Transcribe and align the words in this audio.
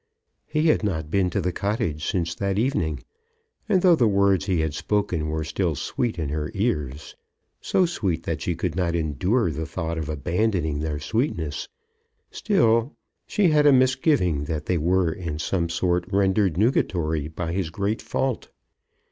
He 0.47 0.69
had 0.69 0.83
not 0.83 1.11
been 1.11 1.29
to 1.29 1.39
the 1.39 1.51
cottage 1.51 2.07
since 2.07 2.33
that 2.33 2.57
evening; 2.57 3.03
and 3.69 3.83
though 3.83 3.95
the 3.95 4.07
words 4.07 4.47
he 4.47 4.61
had 4.61 4.73
spoken 4.73 5.27
were 5.27 5.43
still 5.43 5.75
sweet 5.75 6.17
in 6.17 6.29
her 6.29 6.49
ears, 6.55 7.15
so 7.61 7.85
sweet 7.85 8.23
that 8.23 8.41
she 8.41 8.55
could 8.55 8.75
not 8.75 8.95
endure 8.95 9.51
the 9.51 9.67
thought 9.67 9.99
of 9.99 10.09
abandoning 10.09 10.79
their 10.79 10.99
sweetness, 10.99 11.67
still 12.31 12.97
she 13.27 13.49
had 13.49 13.67
a 13.67 13.71
misgiving 13.71 14.45
that 14.45 14.65
they 14.65 14.79
were 14.79 15.13
in 15.13 15.37
some 15.37 15.69
sort 15.69 16.05
rendered 16.11 16.57
nugatory 16.57 17.27
by 17.27 17.53
his 17.53 17.69
great 17.69 18.01
fault. 18.01 18.49